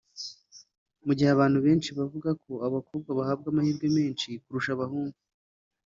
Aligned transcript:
Mu 1.05 1.13
gihe 1.17 1.29
abantu 1.31 1.59
benshi 1.65 1.89
bavuga 1.97 2.29
ko 2.43 2.51
abakobwa 2.67 3.09
bahabwa 3.19 3.47
amahirwe 3.49 3.85
mu 3.93 3.99
mashuri 4.07 4.41
kurusha 4.43 4.71
abahungu 4.75 5.17